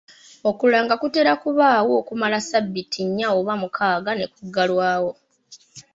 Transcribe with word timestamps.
Okulanga 0.49 0.93
kutera 1.01 1.31
kubaawo 1.41 1.93
okumala 2.01 2.37
sabbiiti 2.49 3.01
nnya 3.07 3.27
oba 3.37 3.53
mukaaga 3.61 4.11
ne 4.15 4.25
kuggalwawo. 4.33 5.11